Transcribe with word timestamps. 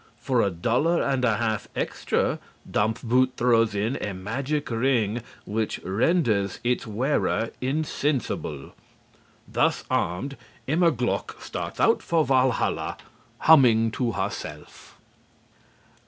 For 0.17 0.41
a 0.41 0.49
dollar 0.49 0.99
and 1.03 1.23
a 1.23 1.37
half 1.37 1.67
extra 1.75 2.39
Dampfboot 2.67 3.33
throws 3.37 3.75
in 3.75 3.97
a 4.01 4.15
magic 4.15 4.71
ring 4.71 5.21
which 5.45 5.77
renders 5.83 6.59
its 6.63 6.87
wearer 6.87 7.51
insensible. 7.61 8.73
Thus 9.47 9.83
armed, 9.91 10.37
Immerglück 10.67 11.39
starts 11.39 11.79
out 11.79 12.01
for 12.01 12.25
Walhalla, 12.25 12.97
humming 13.41 13.91
to 13.91 14.13
herself. 14.13 14.97